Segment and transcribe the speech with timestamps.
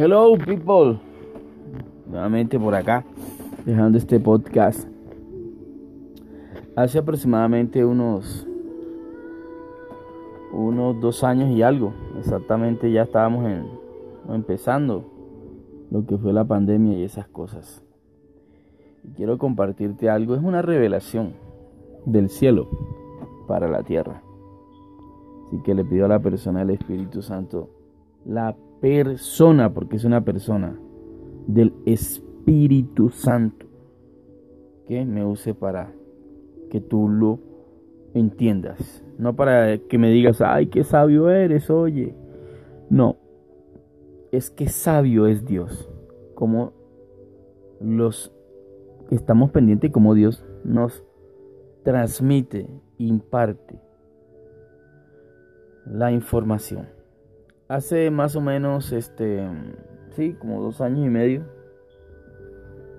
[0.00, 1.00] Hello people.
[2.08, 3.04] Nuevamente por acá,
[3.66, 4.88] dejando este podcast.
[6.76, 8.46] Hace aproximadamente unos
[10.52, 11.94] unos dos años y algo.
[12.16, 13.66] Exactamente ya estábamos en,
[14.32, 15.02] empezando
[15.90, 17.82] lo que fue la pandemia y esas cosas.
[19.02, 20.36] Y quiero compartirte algo.
[20.36, 21.32] Es una revelación
[22.06, 22.68] del cielo
[23.48, 24.22] para la tierra.
[25.48, 27.68] Así que le pido a la persona del Espíritu Santo,
[28.24, 30.78] la persona, porque es una persona
[31.46, 33.66] del Espíritu Santo,
[34.86, 35.92] que me use para
[36.70, 37.40] que tú lo
[38.14, 39.04] entiendas.
[39.18, 42.14] No para que me digas, ay, qué sabio eres, oye.
[42.90, 43.16] No,
[44.32, 45.90] es que sabio es Dios.
[46.34, 46.72] Como
[47.80, 48.32] los
[49.08, 51.04] que estamos pendientes, como Dios nos
[51.82, 53.80] transmite, imparte
[55.86, 56.97] la información.
[57.68, 59.46] Hace más o menos, este,
[60.12, 61.42] sí, como dos años y medio,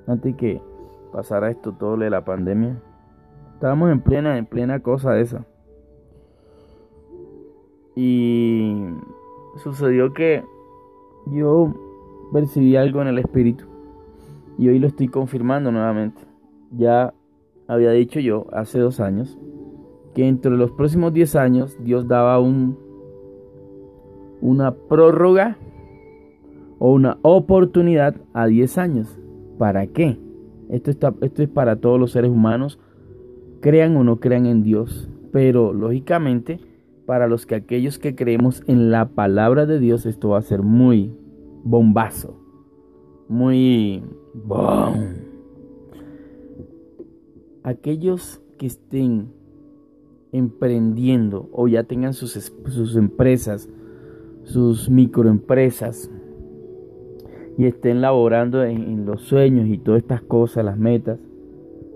[0.05, 0.61] antes que
[1.11, 2.79] pasara esto todo de la pandemia,
[3.53, 5.43] estábamos en plena, en plena cosa esa.
[7.95, 8.85] Y
[9.63, 10.43] sucedió que
[11.31, 11.73] yo
[12.31, 13.65] percibí algo en el espíritu
[14.59, 16.21] y hoy lo estoy confirmando nuevamente.
[16.71, 17.13] Ya
[17.67, 19.39] había dicho yo hace dos años
[20.13, 22.77] que entre los próximos 10 años Dios daba un,
[24.41, 25.57] una prórroga
[26.79, 29.19] o una oportunidad a 10 años.
[29.57, 30.17] ¿Para qué?
[30.69, 32.79] Esto, está, esto es para todos los seres humanos,
[33.59, 35.09] crean o no crean en Dios.
[35.31, 36.59] Pero lógicamente,
[37.05, 40.61] para los que aquellos que creemos en la palabra de Dios, esto va a ser
[40.61, 41.11] muy
[41.63, 42.39] bombazo.
[43.27, 44.03] Muy...
[47.63, 49.33] Aquellos que estén
[50.31, 52.31] emprendiendo o ya tengan sus,
[52.67, 53.69] sus empresas,
[54.43, 56.11] sus microempresas
[57.57, 61.19] y estén laborando en, los sueños y todas estas cosas, las metas.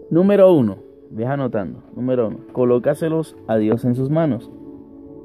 [0.10, 0.78] Número uno,
[1.10, 1.84] ve anotando.
[1.96, 4.52] Número uno, colócaselos a Dios en sus manos.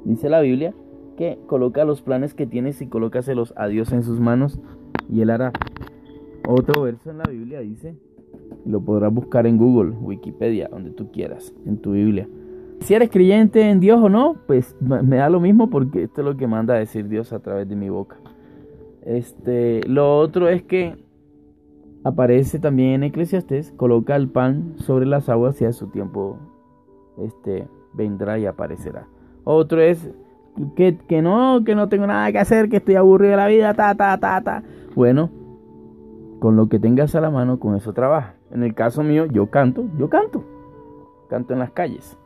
[0.05, 0.75] Dice la Biblia
[1.17, 4.61] que coloca los planes que tienes y colócaselos a Dios en sus manos
[5.11, 5.53] y Él hará.
[6.49, 7.97] Otro verso en la Biblia dice,
[8.65, 12.29] lo podrás buscar en Google, Wikipedia, donde tú quieras, en tu Biblia.
[12.81, 16.25] Si eres creyente en Dios o no, pues me da lo mismo porque esto es
[16.25, 18.17] lo que manda a decir Dios a través de mi boca.
[19.03, 20.97] Este, lo otro es que
[22.05, 26.39] aparece también en Eclesiastes, coloca el pan sobre las aguas y a su tiempo
[27.19, 29.07] este, vendrá y aparecerá.
[29.45, 30.11] Otro es
[30.77, 33.75] que, que no, que no tengo nada que hacer, que estoy aburrido de la vida,
[33.75, 34.63] ta, ta, ta, ta.
[34.95, 35.31] Bueno,
[36.39, 38.35] con lo que tengas a la mano, con eso trabaja.
[38.51, 40.45] En el caso mío, yo canto, yo canto.
[41.29, 42.17] Canto en las calles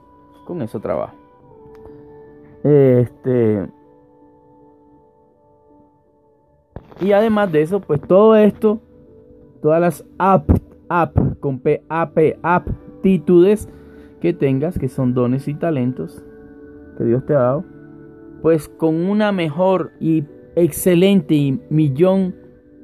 [0.45, 1.15] con eso trabajo.
[2.65, 3.67] Este.
[7.01, 8.81] Y además de eso, pues todo esto,
[9.61, 10.49] todas las app,
[11.41, 13.69] con P, AP, aptitudes
[14.21, 16.23] que tengas, que son dones y talentos
[16.97, 17.65] que Dios te ha dado,
[18.43, 20.25] pues con una mejor y
[20.55, 22.37] excelente y millón,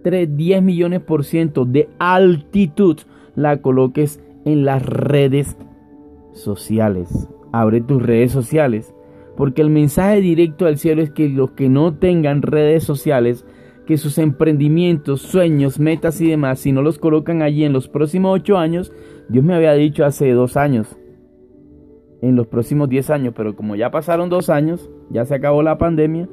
[0.02, 2.96] tres, diez millones por ciento de altitud,
[3.36, 5.56] la coloques en las redes
[6.32, 8.94] sociales abre tus redes sociales.
[9.36, 13.47] Porque el mensaje directo al cielo es que los que no tengan redes sociales,
[13.86, 18.34] que sus emprendimientos, sueños, metas y demás, si no los colocan allí en los próximos
[18.34, 18.92] ocho años,
[19.28, 20.98] Dios me había dicho hace dos años,
[22.20, 25.78] en los próximos diez años, pero como ya pasaron dos años, ya se acabó la
[25.78, 26.28] pandemia,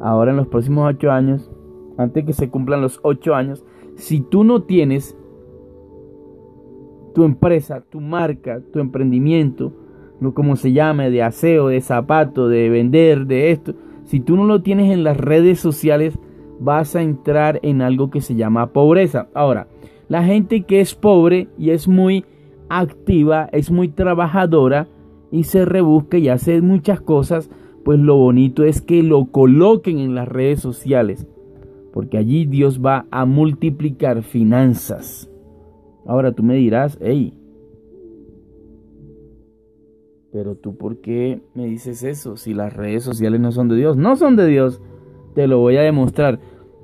[0.00, 1.50] ahora en los próximos ocho años,
[1.96, 3.64] antes que se cumplan los ocho años,
[3.94, 5.16] si tú no tienes
[7.14, 9.72] tu empresa, tu marca, tu emprendimiento,
[10.20, 13.74] lo como se llame, de aseo, de zapato, de vender, de esto,
[14.04, 16.18] si tú no lo tienes en las redes sociales,
[16.60, 19.28] vas a entrar en algo que se llama pobreza.
[19.34, 19.68] Ahora,
[20.08, 22.24] la gente que es pobre y es muy
[22.68, 24.88] activa, es muy trabajadora
[25.30, 27.50] y se rebusca y hace muchas cosas,
[27.84, 31.26] pues lo bonito es que lo coloquen en las redes sociales,
[31.92, 35.30] porque allí Dios va a multiplicar finanzas.
[36.06, 37.34] Ahora tú me dirás, hey,
[40.36, 42.36] pero tú, ¿por qué me dices eso?
[42.36, 43.96] Si las redes sociales no son de Dios.
[43.96, 44.82] No son de Dios.
[45.34, 46.40] Te lo voy a demostrar.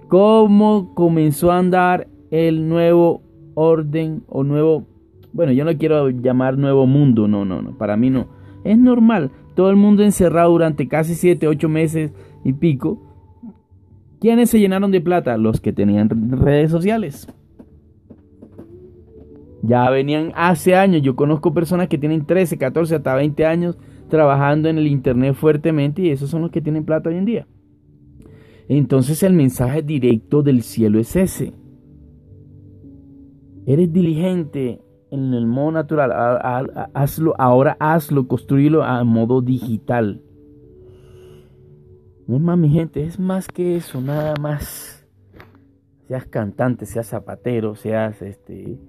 [0.09, 3.21] ¿Cómo comenzó a andar el nuevo
[3.53, 4.87] orden o nuevo...
[5.35, 7.29] Bueno, yo no quiero llamar nuevo mundo.
[7.29, 7.77] No, no, no.
[7.77, 8.29] Para mí no.
[8.65, 9.31] Es normal.
[9.55, 12.11] Todo el mundo encerrado durante casi 7, 8 meses
[12.45, 13.03] y pico.
[14.19, 15.37] ¿Quiénes se llenaron de plata?
[15.37, 16.09] Los que tenían
[16.41, 17.29] redes sociales.
[19.63, 23.79] Ya venían hace años, yo conozco personas que tienen 13, 14, hasta 20 años
[24.09, 27.47] trabajando en el Internet fuertemente y esos son los que tienen plata hoy en día.
[28.69, 31.53] Entonces el mensaje directo del cielo es ese.
[33.67, 34.83] Eres diligente
[35.13, 36.11] en el modo natural,
[36.95, 40.23] hazlo, ahora hazlo, construyelo a modo digital.
[42.27, 45.07] No es más, mi gente, es más que eso, nada más.
[46.09, 48.81] Seas cantante, seas zapatero, seas este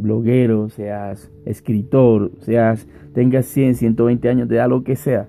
[0.00, 5.28] bloguero, seas escritor, seas tengas 100, 120 años de edad, lo que sea.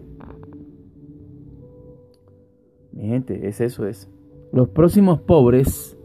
[2.91, 4.09] Mi gente, es eso es.
[4.51, 5.97] Los próximos pobres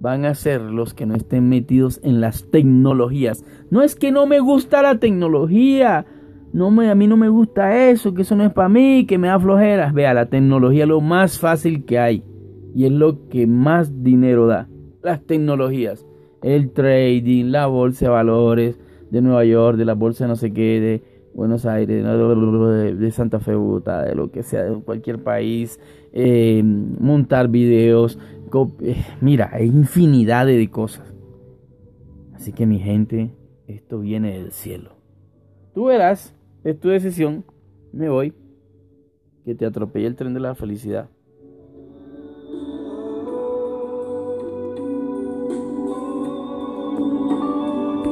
[0.00, 3.44] van a ser los que no estén metidos en las tecnologías.
[3.70, 6.06] No es que no me gusta la tecnología.
[6.52, 9.16] No me, a mí no me gusta eso, que eso no es para mí, que
[9.16, 9.94] me da flojeras.
[9.94, 12.24] Vea, la tecnología es lo más fácil que hay
[12.74, 14.68] y es lo que más dinero da.
[15.02, 16.06] Las tecnologías,
[16.42, 18.78] el trading, la bolsa de valores
[19.10, 21.02] de Nueva York, de la bolsa de no sé qué, de
[21.34, 22.04] Buenos Aires,
[22.98, 25.80] de Santa Fe, de lo que sea, de cualquier país,
[26.12, 28.18] eh, montar videos,
[28.82, 31.14] eh, mira, hay infinidad de cosas.
[32.34, 33.34] Así que mi gente,
[33.66, 34.96] esto viene del cielo.
[35.74, 36.34] Tú verás,
[36.64, 37.44] es tu decisión,
[37.92, 38.34] me voy,
[39.44, 41.08] que te atropelle el tren de la felicidad.